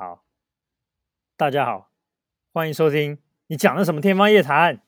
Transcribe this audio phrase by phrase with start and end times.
[0.00, 0.24] 好，
[1.36, 1.90] 大家好，
[2.52, 3.18] 欢迎收听。
[3.48, 4.80] 你讲的什么天方夜谭？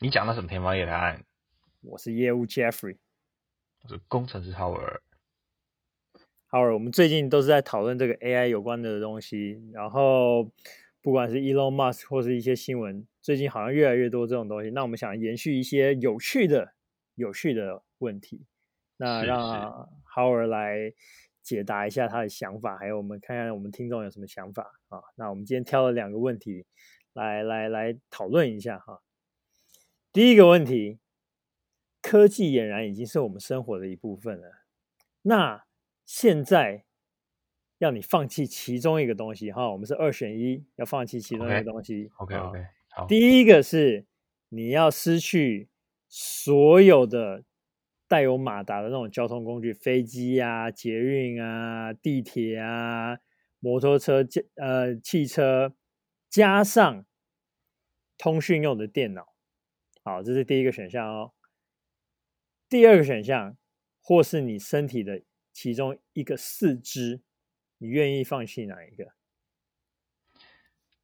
[0.00, 1.22] 你讲的什么天方夜谭？
[1.82, 2.96] 我是业务 Jeffrey，
[3.84, 4.98] 我是工程师 Howard。
[6.50, 10.50] Howard，我们最近都是在讨论这个 AI 有关的东西，然后
[11.00, 14.70] 不管是 Elon Musk 或是一些新闻，最近好像越来越多这种东西。
[14.70, 16.74] 那我们想延续一些有趣的、
[17.14, 18.46] 有趣的问题，
[18.96, 20.92] 那让 Howard 来
[21.46, 24.98] 解答一下他的想法，还有我们看看我们听众有什么想法啊。
[25.14, 26.66] 那我们今天挑了两个问题
[27.12, 29.00] 来来来讨论一下哈。
[30.12, 30.98] 第一个问题，
[32.02, 34.64] 科技俨然已经是我们生活的一部分了。
[35.22, 35.64] 那
[36.04, 36.84] 现在
[37.78, 42.10] 要你放弃其中一个东西哈，我们是二选一，要放弃其中一个东西。
[42.16, 43.06] OK OK，好。
[43.06, 44.04] 第一个是
[44.48, 45.68] 你要失去
[46.08, 47.44] 所有的。
[48.08, 53.18] 带有马达的那种交通工具，飞机啊、捷运啊、地铁啊、
[53.58, 54.24] 摩托车、
[54.56, 55.74] 呃汽车，
[56.28, 57.04] 加上
[58.16, 59.34] 通讯用的电脑，
[60.04, 61.32] 好，这是第一个选项哦。
[62.68, 63.56] 第二个选项，
[64.00, 67.22] 或是你身体的其中一个四肢，
[67.78, 69.12] 你愿意放弃哪一个？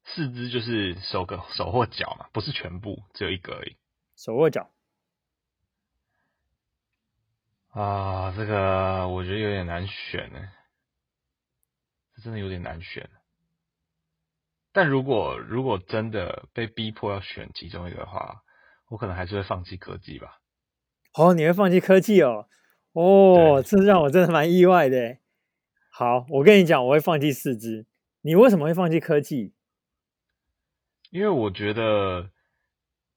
[0.04, 3.76] 四肢就是手个手或脚嘛，不是全部，只有一个而已。
[4.16, 4.72] 手或脚。
[7.72, 10.40] 啊，这个我觉得有点难选呢，
[12.14, 13.08] 这真的有点难选。
[14.72, 18.42] 但如果如果真的被逼迫要选其中一个的话，
[18.88, 20.40] 我可能还是会放弃科技吧。
[21.14, 22.46] 哦，你会放弃科技哦？
[22.92, 25.16] 哦，这让我真的蛮意外的。
[25.90, 27.86] 好，我跟你讲，我会放弃四肢。
[28.20, 29.54] 你为什么会放弃科技？
[31.08, 32.30] 因为我觉得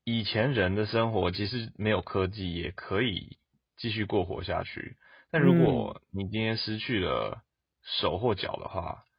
[0.05, 3.37] 以前人的生活其实没有科技也可以。
[3.77, 4.97] 继续过活下去，
[5.31, 7.43] 但如果你今天失去了
[7.81, 9.09] 手或脚的话，嗯，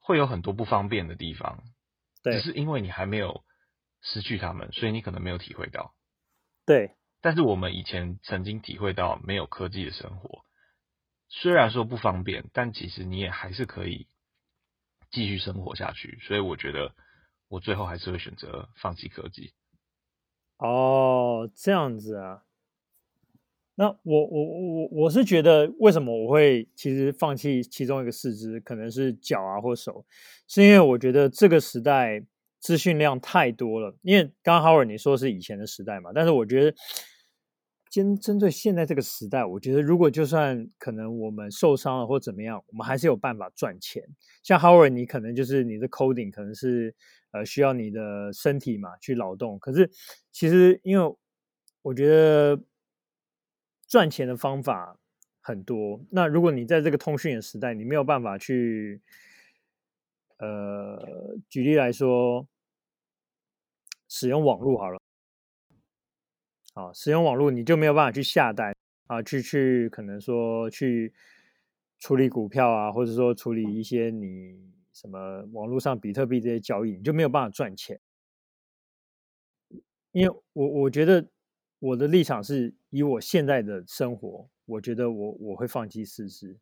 [0.00, 1.62] 会有很多不方便的地方。
[2.22, 3.44] 对，只是因为你还没有
[4.00, 5.94] 失去他们，所以你可能没有体会到。
[6.66, 10.44] 对，但是我们以前曾经体会到没有科技的生活，
[11.28, 14.08] 虽然说不方便，但其实你也还是可以
[15.10, 16.18] 继续生活下去。
[16.22, 16.94] 所以我觉得，
[17.48, 19.52] 我最后还是会选择放弃科技。
[20.56, 22.43] 哦，这样子啊。
[23.76, 30.06] 那我我我我是觉得，为什么我会其实放弃其中一个四肢，可能是脚啊或手，
[30.46, 32.22] 是因为我觉得这个时代
[32.60, 33.96] 资讯量太多了。
[34.02, 36.72] 因为刚刚 Howard 你说是以前的时代嘛，但是我觉得
[37.90, 44.04] 针针对现在这个时代，我觉得如果就算可能我们受伤了或怎么样，我们还是有办法赚钱。
[44.44, 46.94] 像 Howard 你可能就是你的 coding 可能是
[47.32, 49.90] 呃需要你的身体嘛去劳动，可是
[50.30, 51.16] 其实因为
[51.82, 52.62] 我觉得。
[53.88, 54.98] 赚钱的方法
[55.40, 56.00] 很多。
[56.10, 59.00] 那如果你在这个通讯的时代，你没有办法去，
[60.38, 62.46] 呃，举例来说，
[64.08, 64.98] 使用网络好了，
[66.74, 68.74] 好，使用网络你就没有办法去下单
[69.06, 71.12] 啊，去去可能说去
[71.98, 78.00] 处理股票啊，或者说处理一些你什么网络上比特币这些交易，你就没有办法赚钱。
[80.12, 81.28] 因为我我觉得。
[81.84, 86.56] 我的立场是以我现在的生活，我觉得我我会放弃四肢，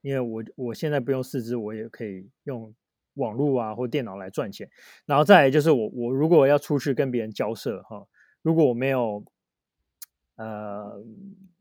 [0.00, 2.74] 因为我我现在不用四肢，我也可以用
[3.14, 4.70] 网络啊或电脑来赚钱。
[5.04, 8.08] 然后再来就是我我如果要出去跟别人交涉哈，
[8.40, 9.22] 如果我没有
[10.36, 11.04] 呃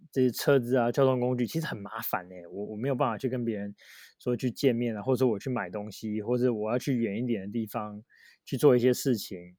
[0.10, 3.76] 这些车子啊交通工具，其实很麻烦哎，我我没有办法去跟别人
[4.20, 8.02] 说去见面啊，或者我去买东西，或者我要去远一点的地方
[8.46, 9.58] 去做一些事情，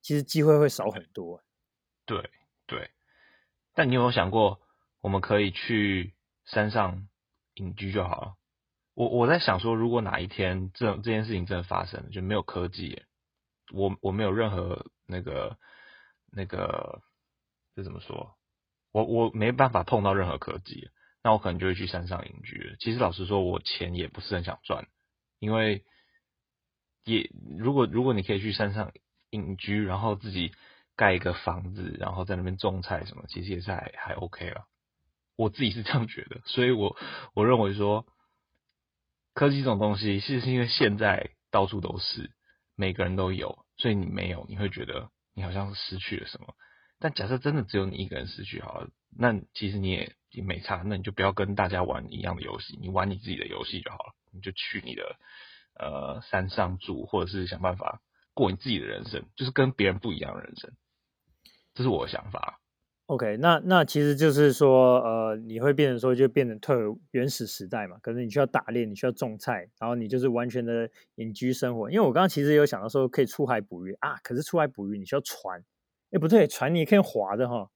[0.00, 1.44] 其实机会会少很多。
[2.06, 2.18] 对。
[2.68, 2.90] 对，
[3.74, 4.60] 但你有没有想过，
[5.00, 6.12] 我们可以去
[6.44, 7.08] 山上
[7.54, 8.34] 隐居就好了。
[8.92, 13.04] 我我在想说，如果哪一天这这件事情真的发生了，就没有科技，
[13.72, 15.56] 我我没有任何那个
[16.30, 17.00] 那个
[17.74, 18.36] 这怎么说？
[18.92, 20.90] 我我没办法碰到任何科技，
[21.24, 22.76] 那我可能就会去山上隐居。
[22.80, 24.86] 其实老实说，我钱也不是很想赚，
[25.38, 25.86] 因为
[27.04, 28.92] 也如果如果你可以去山上
[29.30, 30.52] 隐居，然后自己。
[30.98, 34.66] 盖一个房子，然后在那边种菜什么，其实也是还还 OK 了。
[35.36, 36.96] 我自己是这样觉得，所以我
[37.34, 38.04] 我认为说，
[39.32, 42.32] 科技这种东西，其实是因为现在到处都是，
[42.74, 46.54] 每个人都有，所以你没有，你会觉得你好像是失去了什么。
[46.98, 54.14] 但假设真的只有你一个人失去好了，那其实你也也没差，那你就不要跟大家玩一样的游戏，你玩你自己的游戏就好了。
[54.30, 55.16] 你就去你的
[55.78, 58.02] 呃山上住，或者是想办法
[58.34, 60.72] 过你自己的人生，就是跟别人不一样的人生。
[61.78, 62.58] 这是我的想法。
[63.06, 67.96] OK，那那其实就是说，呃，你会变成说，就变成退回原始时代嘛。
[68.02, 71.88] 可能你需要打猎，你需要种菜，然后你就是完全的隐居生活。
[71.88, 75.62] 因为我刚刚其实有想到说，可以出海捕鱼啊，可是出海捕鱼你需要船，
[76.10, 77.70] 哎，不对，船你也可以划的哈。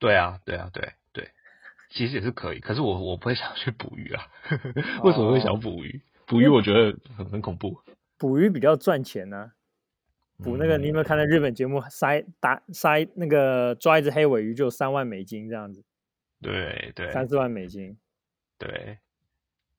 [0.00, 1.30] 对啊，对啊，对对，
[1.90, 2.58] 其实也是可以。
[2.58, 4.26] 可是我我不会想去捕鱼啊，
[5.04, 6.02] 为什么会想捕鱼？
[6.26, 7.80] 捕鱼我觉得很很恐怖。
[8.18, 9.52] 捕鱼比较赚钱呢、啊。
[10.42, 11.82] 捕那个，你有没有看到日本节目？
[11.90, 15.84] 塞打塞那个抓一只黑尾鱼就有三万美金这样子，
[16.40, 17.98] 对对，三四万美金，
[18.58, 18.98] 对。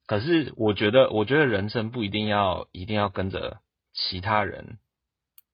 [0.05, 3.59] 可是我觉得，我觉得人生不一定要一定要跟着
[3.93, 4.79] 其他人，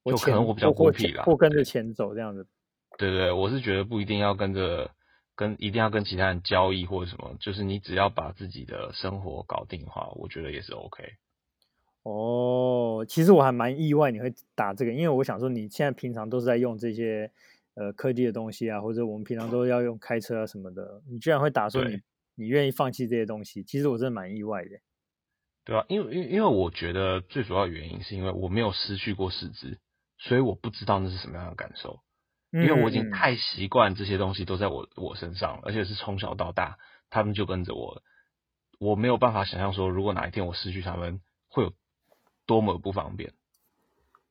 [0.05, 2.47] 就可能我比较孤僻啦，或跟着钱走这样子。
[2.97, 4.91] 对对，我是觉得不一定要跟着
[5.35, 11.03] 跟一定要跟其他人交易或者什么，就是你只要把自己的生活搞定的话，我觉得也是 OK。
[12.05, 17.31] 哦，其实我还蛮意外你会打这个，因为我想说你现在平常都是在用这些
[17.73, 21.99] 呃科技的东西啊，或者我们平常都要用开车啊什么的，你居然会打说你
[22.35, 24.69] 你愿意放弃这些东西，其实我真的蛮意外的。
[25.63, 29.79] 对啊，因为因为因为我觉得最主要原因是因为我没有失去过四肢，
[30.19, 32.01] 所以我不知道那是什么样的感受，
[32.51, 36.77] 因为我已经太习惯这些东西都在我我身上了，而且是从小到大
[37.09, 38.03] 他们就跟着我，
[38.77, 41.73] 我没有办法想象说如果哪一天我失去他们会有。
[42.45, 43.33] 多么不方便。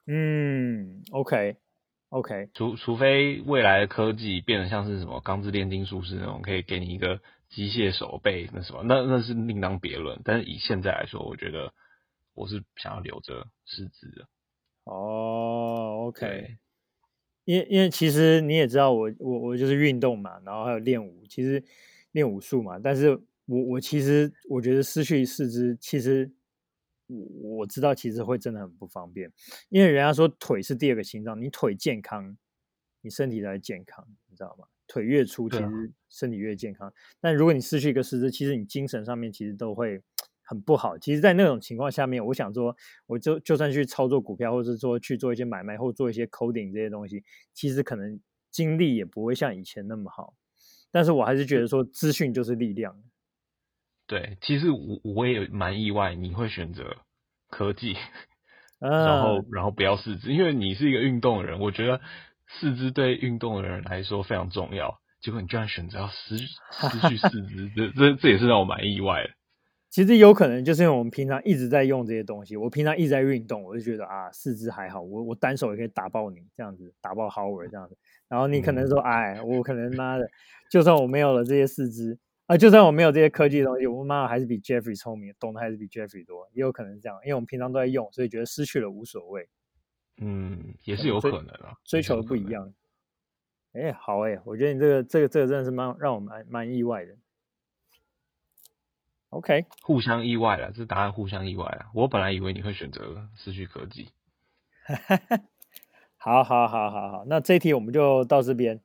[0.06, 2.50] 嗯，OK，OK.
[2.52, 10.20] 除除非未来的科技变得像是什么钢之炼金术师那种，可以给你一个机械手背，那什么，那那是另当别论。
[10.22, 11.72] 但是以现在来说，我觉得
[12.34, 14.28] 我是想要留着四肢的。
[14.84, 16.58] 哦，OK，
[17.46, 21.64] 因为因为其实你也知道我，我我我就是运动嘛，然后还有练武，其实
[22.12, 22.78] 练武术嘛。
[22.78, 23.12] 但是
[23.46, 26.30] 我我其实我觉得失去四肢，其实。
[27.14, 29.32] 我我知道，其实会真的很不方便，
[29.68, 32.36] 因为人家说腿是第二个心脏，你腿健康，
[33.00, 34.66] 你身体才健康，你知道吗？
[34.86, 36.92] 腿越粗，其实身体越健康。
[37.20, 40.02] 但如果你失去一个四肢，其实你精神上面其实都会
[40.42, 40.98] 很不好。
[40.98, 42.76] 其实，在那种情况下面，我想说，
[43.06, 47.24] 我就就算去操作股票，或者说去做一些买卖，或做一些 coding 这些东西，
[47.54, 48.20] 其实可能
[48.50, 50.34] 精力也不会像以前那么好。
[50.90, 53.02] 但是我还是觉得说，资讯就是力量。
[54.06, 56.96] 对，其实我我也蛮意外，你会选择
[57.48, 57.96] 科技，
[58.78, 62.00] 然后然后不要四肢，因为你是一个运动的人，我觉得
[62.48, 64.98] 四肢对运动的人来说非常重要。
[65.22, 66.36] 结果你居然选择要失
[66.90, 69.30] 失去四肢，这这这也是让我蛮意外的。
[69.88, 77.96] 其实有可能就是因为我们平常一直在用这些东西，我平常一直在运动，我就觉得啊，四肢还好，我我单手也可以打爆你这样子，打爆 Howard 这样子。
[78.28, 80.28] 然后你可能说，嗯、哎，我可能妈的，
[80.70, 82.18] 就算我没有了这些四肢。
[82.46, 89.48] 啊，就算我没有这些科技的东西，我妈妈还是比 Jeffrey 聪明，懂得还是比 Jeffrey 多，也有可能是这样，因为我们平常都在用，所以觉得失去了无所谓。
[90.18, 92.72] 嗯，也是有可能啊，追求的不一样。
[93.72, 97.16] 哎，好哎，我觉得你这个这个这个真的是蛮让我蛮蛮意外的。
[99.30, 101.86] OK，互相意外了，这答案互相意外了。
[101.94, 104.10] 我本来以为你会选择失去科技。
[106.16, 108.80] 好好好好好，那这一题我们就到这边。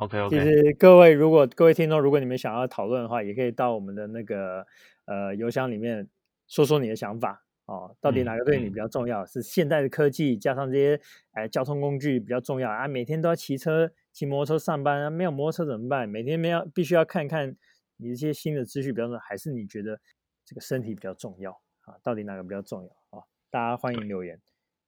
[0.00, 4.66] OK OK，其实各位如果各位听众，如果你们想要讨论的话，也可以到我们的那个
[5.04, 6.08] 呃邮箱里面
[6.48, 7.94] 说说你的想法哦。
[8.00, 9.22] 到底哪个对你比较重要？
[9.24, 10.98] 嗯、是现代的科技加上这些
[11.32, 12.88] 哎交通工具比较重要啊？
[12.88, 15.10] 每天都要骑车骑摩托车上班啊？
[15.10, 16.08] 没有摩托车怎么办？
[16.08, 17.54] 每天没有必须要看看
[17.98, 20.00] 你这些新的资讯比较重要，还是你觉得
[20.46, 21.52] 这个身体比较重要
[21.82, 21.96] 啊？
[22.02, 23.22] 到底哪个比较重要啊？
[23.50, 24.40] 大家欢迎留言。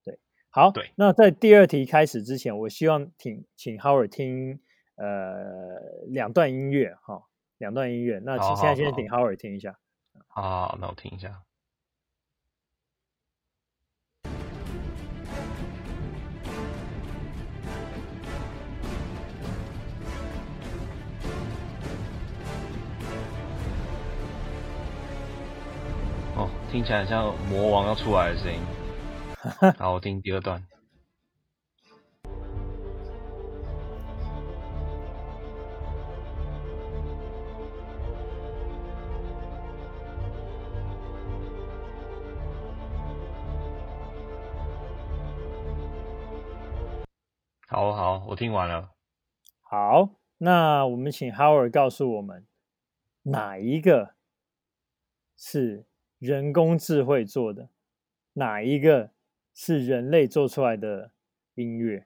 [0.03, 0.91] 对，对好，对。
[0.97, 4.59] 那在第二题开始之前，我希望请请 Howard 听。
[5.03, 7.25] 呃，两段音乐哈，
[7.59, 8.21] 两段音乐。
[8.25, 9.77] 那请现在先请 Howard 听一下。
[10.29, 11.43] 好，好，好，那我听一下。
[26.37, 28.61] 哦，听起来像魔王要出来的声音。
[29.81, 30.65] 好，我听第二段。
[47.73, 48.91] 好好，我听完了。
[49.63, 52.47] 好，那我们请 Howard 告诉我们，
[53.23, 54.15] 哪一个
[55.39, 55.87] 是
[56.19, 57.71] 人工智慧做的，
[58.35, 59.13] 哪一个
[59.55, 61.13] 是人类做出来的
[61.55, 62.05] 音乐？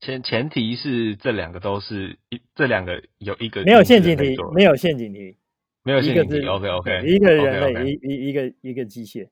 [0.00, 5.38] 前前提是这两个都是一，这两个有一个没有陷阱题，没有陷阱题，
[5.84, 6.44] 没有陷阱题。
[6.48, 9.28] OK OK，一个人类，一一一个一个机械。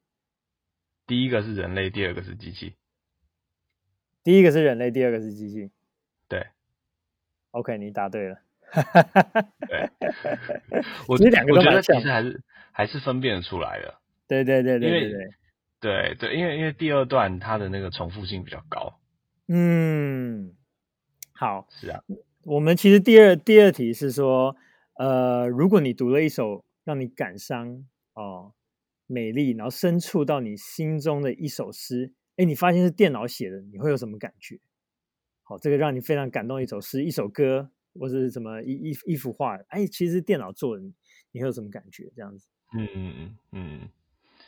[1.04, 2.76] 第一个是人类，第二个是机器。
[4.25, 5.71] 第一个是人类，第二个是机器。
[6.26, 6.47] 对
[7.52, 8.40] ，OK，你答对了。
[9.69, 9.90] 对，
[11.07, 13.95] 我觉得两个我觉得其实还是还是分辨得出来的。
[14.26, 15.28] 对对对对对对
[15.81, 18.99] 对对，因为因为第二段它的那个重复性比较高。
[19.49, 20.54] 嗯，
[21.35, 22.02] 好，是啊。
[22.45, 24.57] 我们其实第二第二题是说，
[24.95, 28.54] 呃，如果你读了一首让你感伤哦、
[29.07, 34.59] 美丽，然后深处到你心中的一首诗，哎，你发现是电脑写的，你会有什么感觉？
[35.43, 40.83] 好，这个让你非常感动一首诗、一首歌，或者是什么一一一幅画，哎，其实是电脑做的，
[41.33, 42.11] 你会有什么感觉？
[42.17, 42.49] 这样子。
[42.73, 43.88] 嗯嗯嗯嗯。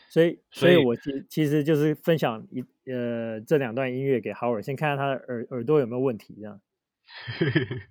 [0.08, 6.60] 所以，所以我其其实就是分享一呃这两段音乐给 Howard，先看看他的耳耳朵有没有问题，这样。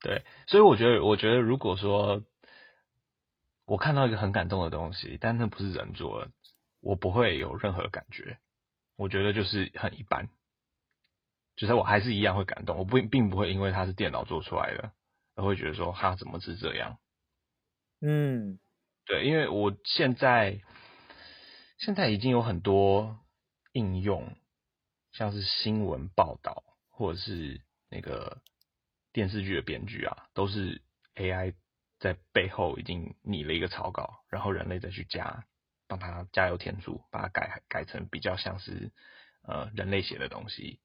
[0.00, 2.24] 对，所以我觉得，我觉得如果说
[3.64, 6.30] 我看到一个很感动的东西，但那不是人做的，
[6.80, 8.38] 我不会有任何感觉。
[8.96, 10.28] 我觉得就是很一般，
[11.56, 14.92] 就是我还是一样会感动，我不并不会因为它是电脑做出来的，
[15.34, 16.98] 而会觉得说它怎么是这样。
[18.00, 18.58] 嗯。
[19.06, 20.60] 对，因为我现在
[21.78, 23.18] 现在已经有很多
[23.72, 24.36] 应用，
[25.10, 28.40] 像是新闻报道或者是那个
[29.12, 30.82] 电视剧的编剧啊，都是
[31.16, 31.54] AI
[31.98, 35.44] 在背后已经拟了一个草稿，然后人类再去加，
[35.98, 38.92] 帮他加油添醋，把它改改成比较像是
[39.42, 40.78] 呃人类写的东西，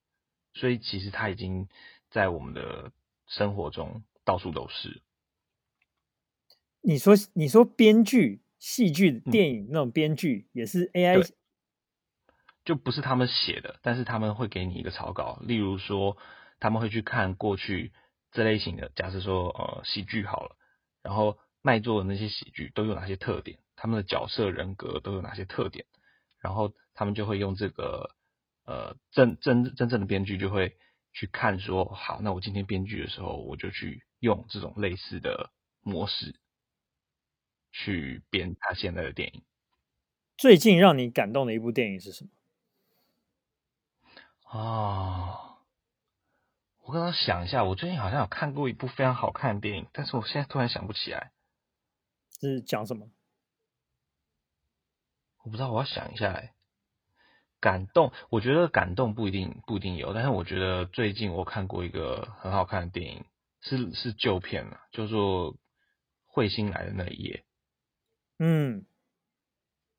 [0.56, 1.70] 所以其实它已经
[2.10, 2.92] 在我们的
[3.28, 5.04] 生活中到处都是。
[6.82, 11.32] 你说，你说编剧、戏剧、电影那种编剧也是 AI，
[12.64, 15.40] 就不是他们写的，但是他们会给你一个草稿。
[15.42, 16.18] 例如说，
[16.60, 17.92] 他们会去看过去
[18.32, 20.56] 这类型的，假设说呃喜剧好了，
[21.04, 25.86] 然后卖座的那些喜剧都有哪些特点，他们的角色人格都有哪些特点，
[26.40, 28.16] 然后他们就会用这个
[28.66, 30.78] 呃真真真正的编剧就会
[31.14, 35.52] 去看说，好，那我今天编剧的时候，我就去用这种类似的
[35.82, 36.40] 模式。
[37.78, 39.44] 去编他现在的电影。
[40.38, 42.30] 最近让你感动的一部电影是什么？
[44.44, 45.58] 啊、哦，
[46.86, 51.34] 我刚刚想一下，我最近好像有看过一部非常好看的电影，但是我现在突然想不起来。
[52.40, 53.10] 是讲什么？
[55.46, 56.34] 我不知道，我要想一下。
[56.34, 56.54] 哎，
[57.62, 63.26] 感动，我觉得感动不一定不一定有，但是我觉得最近我看过一个很好看的电影，
[63.62, 65.54] 是是旧片了，叫做
[66.34, 67.38] 《彗星来的那一夜》。
[68.40, 68.86] 嗯，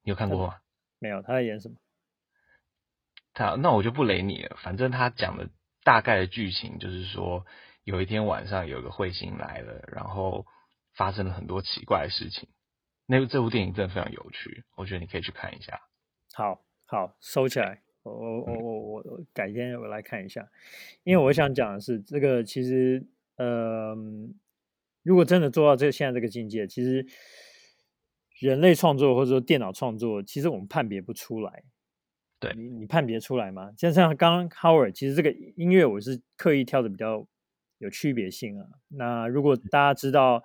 [0.02, 0.56] 你有看过吗？
[0.98, 1.76] 没有，他在演什么？
[3.32, 4.56] 他那我就不雷你了。
[4.62, 5.48] 反正他讲的
[5.84, 7.46] 大概的剧情就是说，
[7.84, 10.44] 有一天晚上有个彗星来了，然后
[10.94, 12.48] 发生了很多奇怪的事情。
[13.06, 15.80] 那这部电影真的非常有趣，我觉得你可以去看一下。
[16.34, 17.82] 好，好，收起来。
[18.02, 20.48] 我我我我我改天我来看一下，
[21.04, 23.96] 因为我想讲的是，这个其实，呃，
[25.02, 27.06] 如果真的做到这个现在这个境界，其实。
[28.38, 31.64] 人类创作或者说电脑创作，其实我们判别不出来。
[32.38, 33.72] 对，你你判别出来吗？
[33.78, 37.26] 像像刚刚 Howard，其实这个音乐我是刻意挑的比较
[37.78, 38.66] 有区别性啊。
[38.88, 40.44] 那如果大家知道，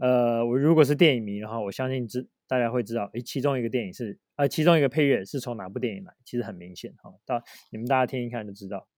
[0.00, 6.12] 呃，我如果是电影迷的话，我相信知大家会知道，诶，其中一个电影是呃，其中一个配乐是从哪部电影来？
[6.24, 8.88] 其实很明显哈，到你们大家听一看就知道。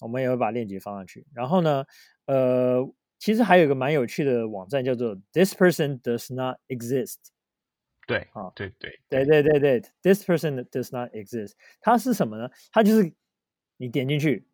[0.00, 1.26] 我们也会把链接放上去。
[1.34, 1.84] 然后呢，
[2.26, 2.88] 呃，
[3.18, 7.16] 其实还有一个蛮有趣的网站叫做 This Person Does Not Exist。
[8.06, 11.52] 对，啊，对对对对对对，This person does not exist。
[11.80, 12.50] 它是什么呢？
[12.72, 13.12] 它就是
[13.76, 14.48] 你点进去，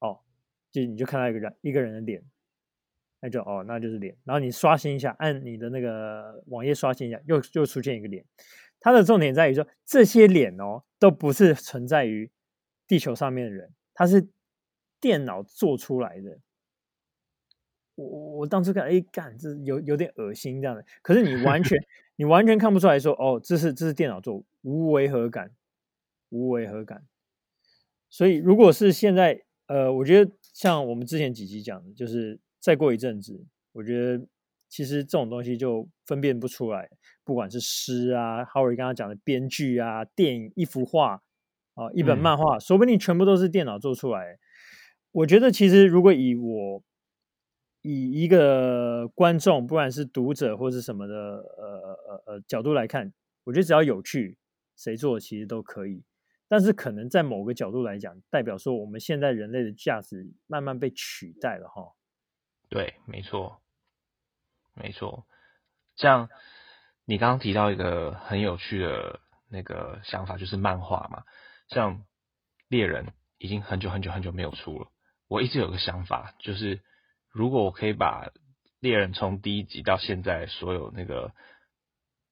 [0.00, 0.20] 哦，
[0.70, 2.22] 就你就看到一个人一个人的脸，
[3.20, 4.16] 那就哦，那就是脸。
[4.24, 8.24] 然后你刷新一下，按你的那个网页刷新一下，又又出现一个脸。
[8.80, 12.30] 它的重点在于说，这些脸哦，都不是存在于
[12.86, 14.28] 地球上面的人，它是
[15.00, 16.38] 电脑做出来的。
[17.96, 20.84] 我我我当初看，哎，干，这有有点恶心这样的。
[21.02, 21.78] 可是你完全。
[22.20, 25.52] 你完全看不出来说，哦，这是这是电脑做，无违和感，
[26.30, 27.06] 无违和感。
[28.10, 34.26] 所以，如果是现在，呃，我觉得像我们之前几集讲的，就是再过一阵子，我觉得
[34.68, 36.88] 其实这种东西就分辨不出来，
[37.24, 41.22] 不管是诗啊，Howard 刚刚讲的编剧啊，电影一幅画
[41.74, 44.38] 啊，一本漫画，嗯，说不定全部都是电脑做出来。
[45.12, 46.82] 我觉得其实如果以我。
[47.82, 54.36] 以一个观众，不管是读者或是什么的，呃呃呃角度来看，我觉得只要有趣，
[54.76, 56.02] 谁做其实都可以。
[56.48, 61.94] 但是可能在某个角度来讲，代表说我们现在人类的价值慢慢被取代了哈。
[62.68, 63.60] 对，没错，
[64.74, 65.26] 没错。
[65.96, 66.28] 像
[67.04, 71.24] 你刚刚提到一个很有趣的那个想法，就是漫画嘛。
[71.68, 72.04] 像
[72.68, 74.88] 猎人已经很久很久很久没有出了，
[75.28, 76.82] 我一直有个想法，就是
[77.30, 78.30] 如果我可以把
[78.80, 81.32] 猎人从第一集到现在所有那个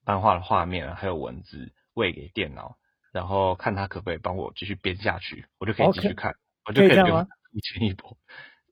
[0.04, 2.76] 漫画的画面啊，还有文字喂给电脑，
[3.12, 6.36] 然后看他可不可以帮我继续编下去，我就可以继续看，Okay.
[6.66, 8.16] 我就可以不用一前一波。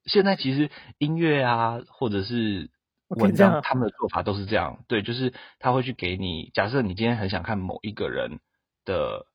[0.06, 2.70] 现在其实音乐啊，或者是
[3.08, 8.40] 文章，他们的做法都是这样，对，就是他会去给你，假设你今天很想看某一个人
[8.84, 9.26] 的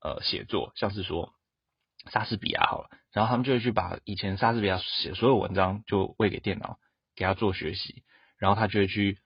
[0.00, 1.32] 呃写作，像是说
[2.10, 6.78] 莎士比亚好了，然后他们就会去把以前莎士比亚写所有文章就喂给电脑，
[7.14, 8.02] 给他做学习，
[8.36, 9.18] 然后他就会去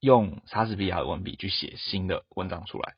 [0.00, 2.94] 用莎士比亚的文笔去写新的文章出来，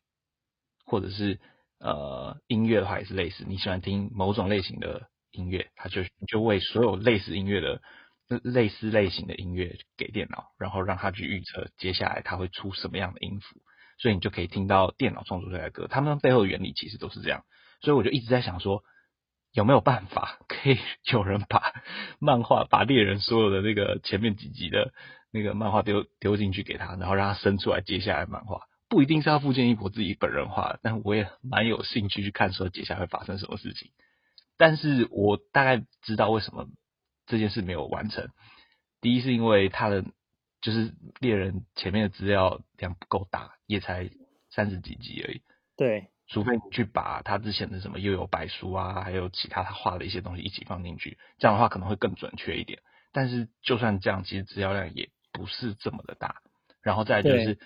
[0.86, 1.38] 或者是
[1.78, 5.10] 呃音乐的话也是类似，你喜欢听某种类型的。
[5.32, 7.80] 音乐，他就就为所有类似音乐的
[8.42, 13.60] 类似类型的音乐给电脑，然后让他去预测接下来他会出什么样的音符，
[13.98, 15.86] 所以你就可以听到电脑创作出来的歌。
[15.88, 17.44] 他们背后的原理其实都是这样，
[17.80, 18.82] 所以我就一直在想说，
[19.52, 20.78] 有没有办法可以
[21.10, 21.74] 有人把
[22.20, 24.92] 漫画把猎人所有的那个前面几集的
[25.30, 33.90] 那个漫画丢丢进去给他，然后让他生出来接下来漫画，不一定是要富坚义博自己本人画，但我也蛮有兴趣去看说接下来会发生什么事情。
[34.62, 36.68] 但是我大概知道为什么
[37.26, 38.28] 这件事没有完成。
[39.00, 40.04] 第一是因为他的
[40.60, 44.08] 就是猎人前面的资料量不够大，也才
[44.50, 45.42] 三十几集而已。
[45.76, 52.84] 对，除非你去把他之前的什么又有白书啊，还有其他他画的一些东西一起放进去，这样的话可能会更准确一点。
[53.10, 56.40] 但是就算这样，其实资料量也不是这么的大。
[56.82, 57.58] 然后再就是，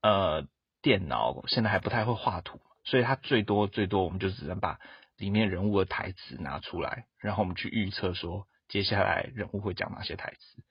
[0.00, 0.48] 呃，
[0.80, 4.80] 电脑现在还不太会画图，所以它最多最多我们就只能把。
[5.18, 10.62] 里面人物的台词拿出来，然后我们去预测说，接下来人物会讲哪些台词，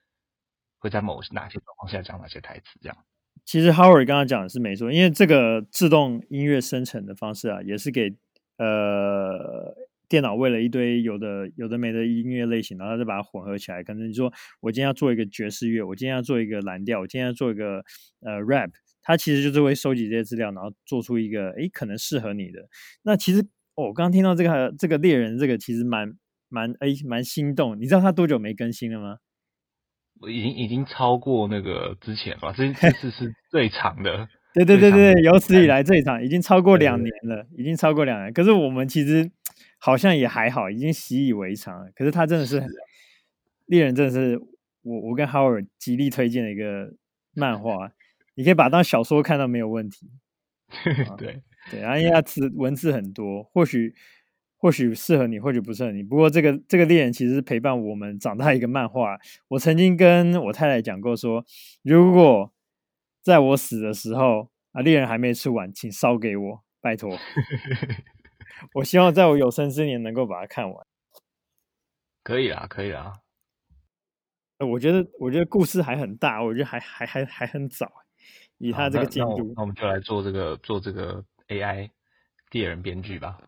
[0.78, 2.96] 会在某哪些状况下讲哪些台词，这样。
[3.44, 8.16] 其实 Howard 刚刚讲的是没错，因为这个自动音乐生成的方式啊，也是给
[8.56, 9.74] 呃
[10.08, 13.84] 电脑喂了一堆有的有的没的音乐类型，然后再把它混合起来。
[13.84, 17.84] 可能你说我今天要做一个爵士乐，我今天要做一个蓝调，我今天要做一个
[18.20, 18.70] 呃 rap，
[19.02, 22.66] 它其实就是会收集这些资料，然后做出一个诶可能适合你的。
[23.02, 23.46] 那其实。
[23.78, 26.12] 哦，我刚刚听到这个这个猎人，这个其实蛮
[26.48, 27.80] 蛮哎蛮心动。
[27.80, 29.18] 你知道他多久没更新了吗？
[30.20, 34.28] 我已经已经超过那个之前吧，这 这次是最长的。
[34.52, 38.32] 对对对对，有史以来最长，已经超过两年了，已经超过两年。
[38.32, 39.30] 可是我们其实
[39.78, 41.88] 好像也还好，已经习以为常了。
[41.94, 42.66] 可是他真的是，是
[43.66, 44.36] 猎人，真的是
[44.82, 46.94] 我我跟 Howard 极力推荐的一个
[47.32, 47.92] 漫画，
[48.34, 50.10] 你可以把它当小说看到没有问题。
[51.16, 51.42] 对。
[51.70, 53.94] 对，然后因为它词文字很多，或许
[54.56, 56.02] 或许适合你，或许不适合你。
[56.02, 59.16] 不过这个这个猎人其实是陪伴我们长大一个漫画。
[59.48, 61.44] 我曾经跟我太太讲过说，
[61.82, 62.52] 如果
[63.22, 67.16] 在我死的时候啊，猎人还没出完，请烧给我，拜托。
[68.74, 70.86] 我希望在我有生之年能够把它看完。
[72.24, 73.12] 可以啊，可以啊。
[74.58, 77.88] 我觉得我觉得故事还很大，我觉得还还还还很早，
[78.58, 79.52] 以他这个进度。
[79.54, 81.24] 那我们就来做这个做这个。
[81.48, 81.90] AI
[82.50, 83.38] 猎人编剧吧，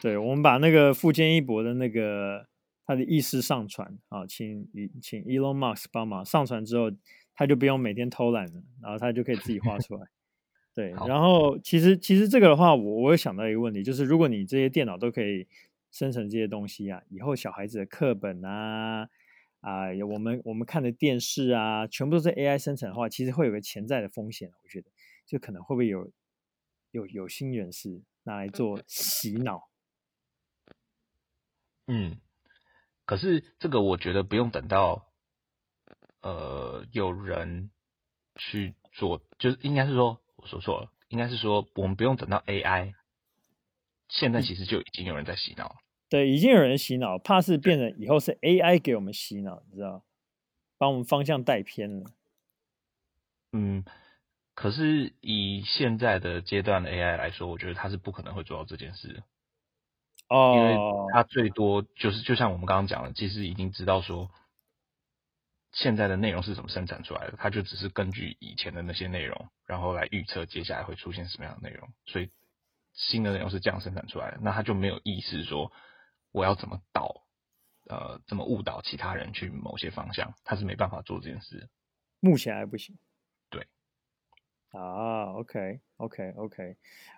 [0.00, 2.46] 对，我们把那个富坚义博的那个
[2.86, 4.68] 他的意识上传啊，请
[5.00, 6.90] 请 Elon Musk 帮忙上传之后，
[7.34, 10.06] 他就不用每天偷懒了，然后他就可以自己画出来。
[10.74, 15.46] 对，然后其实其实这个的话，我我有想到一个问题，就是如果你这些电脑都可以
[15.90, 19.08] 生成这些东西啊，以后小孩子的课本啊
[19.60, 24.90] 啊，我们我们看的电视啊，全部都是 AI 生成的话，其实会有个潜在的风险，我觉得
[25.24, 26.10] 就可能会不会有。
[26.94, 29.68] 有有心人士拿来做洗脑，
[31.88, 32.20] 嗯，
[33.04, 35.12] 可是这个我觉得不用等到，
[36.20, 37.72] 呃，有人
[38.36, 42.94] 去做，就是应该是说我说错了，应该是说我们不用等到 AI，
[44.08, 45.76] 现在其实就已经有人在洗脑了。
[46.08, 50.04] 对，已经有人洗脑，怕是变成以后是 AI 给我们洗脑，你知道，
[50.78, 52.12] 把我们方向带偏了。
[53.50, 53.84] 嗯。
[54.54, 59.22] 可是以现在的阶段的 AI 来说，我觉得它是不可能会做到这件事的。
[60.28, 60.76] 哦，因为
[61.12, 64.30] 它最多就是就像我们刚刚讲的，其实已经知道说
[65.72, 71.88] 现在的内容是怎么生产出来的，它就只是根据以前的那些内容，然后来预测接下来会出现什么样的内容。
[72.06, 72.30] 所以
[72.94, 75.72] 新的内容是这样生产出来的，那它就没有意识说
[76.30, 77.22] 我要怎么导，
[77.90, 81.68] 呃，怎么误导其他人去某些方向，他是没办法做这件事。
[82.20, 82.96] 目前还不行。
[84.80, 86.76] 啊，OK，OK，OK。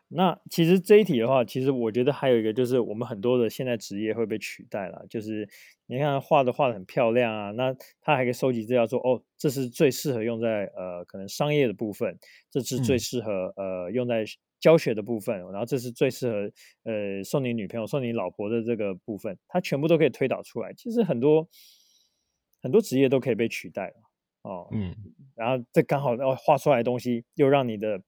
[0.08, 5.04] 那其实这一题的话，其实我觉得还有一个就是，我们很多的现在职业会被取代了。
[5.10, 5.48] 就是
[5.86, 12.16] 你看画的画的很漂亮啊，那他还可以收集资料说，哦，这是最适合用在呃可能商业的部分，
[12.50, 14.24] 这是最适合、嗯、呃用在
[14.60, 16.52] 教学的部分，然后这是最适合
[16.84, 20.72] 呃送你女朋友、送你老婆的这个部分，它全部都可以推导出来。
[20.74, 21.48] 其实很多
[22.62, 23.94] 很多职业都可以被取代了
[24.42, 24.68] 哦。
[24.70, 24.94] 嗯，
[25.36, 28.02] 然后这刚好哦画出来的东西又让你的。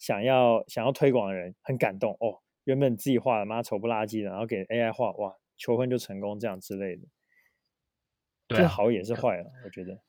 [0.00, 7.02] 想要想要推广的人很感动哦，原本自己画的妈丑不拉几的，然后给 AI 画哇，求婚就成功这样之类的，
[8.46, 10.00] 对啊，这好也是坏了，我觉得。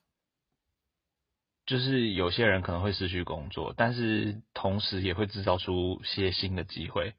[1.66, 7.16] 就是有些人可能会失去工作，但是同时也会制造出些新的机会。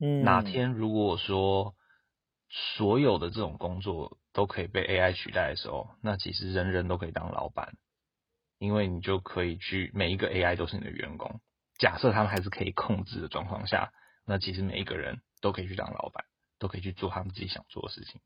[0.00, 1.76] 嗯，哪天如果说
[2.50, 7.76] 所有的这种工作都可以被 AI 取代的时候，那其实人人都可以当老板。
[8.62, 11.40] 因为你就可以去每一个 AI 都是你的员工，
[11.78, 13.92] 假设他们还是可以控制的状况下，
[14.24, 16.24] 那其实每一个人都可以去当老板，
[16.60, 18.20] 都可以去做他们自己想做的事情。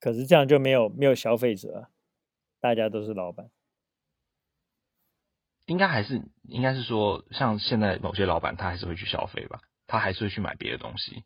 [0.00, 1.90] 可是这样就没有没有消费者，
[2.58, 3.50] 大家都是老板。
[5.66, 11.22] 应该还是应该是说，像现在某些老板他还是会去消费吧，他还是会去买别的东西。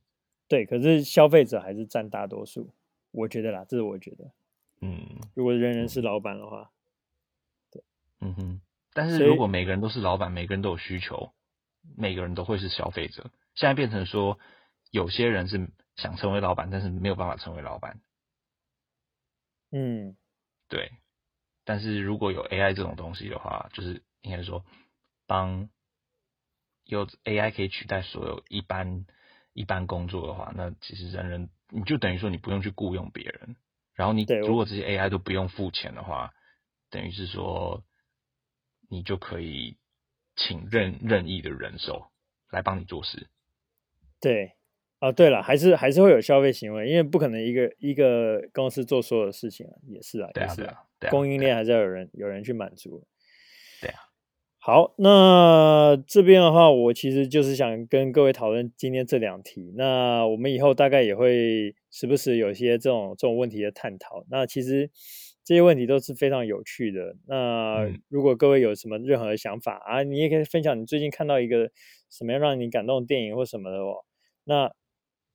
[0.48, 2.74] 对，可是消费者还是占大多数，
[3.12, 4.32] 我觉得啦，这是我觉得。
[4.80, 6.72] 嗯，如果人人是老板的话。
[8.20, 8.60] 嗯哼，
[8.92, 11.32] 但是如果每个人都是老板，每个人都有需求，
[11.96, 13.30] 每个人都会是消费者。
[13.54, 14.38] 现在变成说，
[14.90, 18.00] 有些人是想成为老板，但是没有办法成为老板。
[19.70, 20.16] 嗯，
[20.68, 20.92] 对。
[21.64, 24.66] 但是如果有 AI 这种东西的话，就是应该说，
[25.26, 25.70] 帮
[26.84, 29.06] 有 AI 可以取代所有一般
[29.54, 33.56] 一般工作的话，那其实人人你就等于说你不用去雇佣别人，
[33.94, 36.34] 然后你如果这些 AI 都不用付钱的话，
[36.90, 37.82] 等于是说。
[38.90, 39.76] 你就可以
[40.34, 42.10] 请任任意的人手
[42.50, 43.28] 来帮你做事。
[44.20, 44.52] 对，
[44.98, 50.76] 啊，对了，还是还是会有消费行为，因为不可能一个一个公司做所有的事情啊，也是啊，对啊，也是啊，
[51.08, 53.06] 供应链还是要有人有人去满足。
[53.80, 54.00] 对啊。
[54.58, 59.72] 好，那这边的话，我其实就是想跟各位讨论今天这两题。
[59.76, 64.24] 那我们以后大概也会时不时有一些这种这种问题的探讨。
[64.28, 64.90] 那其实。
[65.50, 67.16] 这些问题都是非常有趣的。
[67.26, 71.72] 那如果各位有什么任何的想法啊，你也可以分享你最近看到一个
[72.08, 74.04] 什么样让你感动的电影或什么的哦。
[74.44, 74.72] 那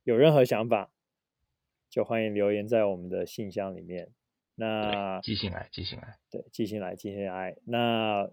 [0.06, 0.90] 有任何想法，
[1.90, 4.08] 就欢迎留言在我们的信箱里面。
[4.56, 7.58] 那寄信来，寄信来，对，寄信来，寄信来。
[7.66, 8.30] 那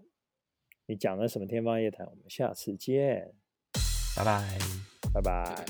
[0.85, 2.07] 你讲了什么天方夜谭？
[2.07, 3.33] 我们下次见，
[4.15, 4.57] 拜拜，
[5.13, 5.65] 拜拜。